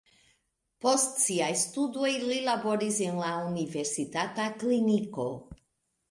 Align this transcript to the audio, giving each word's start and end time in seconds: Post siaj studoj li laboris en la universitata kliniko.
Post 0.83 1.19
siaj 1.23 1.49
studoj 1.63 2.13
li 2.23 2.37
laboris 2.47 2.97
en 3.07 3.19
la 3.23 3.29
universitata 3.49 4.47
kliniko. 4.63 5.27